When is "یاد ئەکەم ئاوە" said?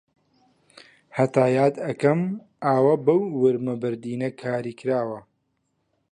1.57-2.95